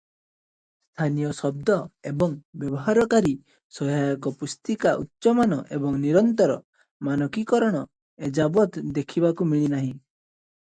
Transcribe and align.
ସ୍ଥାନୀୟ 0.99 1.33
ଶବ୍ଦ 1.39 1.73
ଏବଂ 2.11 2.31
ବ୍ୟବହାରକାରୀ 2.63 3.33
ସହାୟକ 3.79 4.33
ପୁସ୍ତିକା 4.39 4.95
ଉଚ୍ଚ 5.03 5.35
ମାନ 5.41 5.59
ଏବଂ 5.79 6.01
ନିରନ୍ତର 6.07 6.57
ମାନକୀକରଣ 7.11 7.85
ଏଯାବତ 8.31 8.85
ଦେଖିବାକୁ 8.99 9.51
ମିଳିନାହିଁ। 9.53 9.95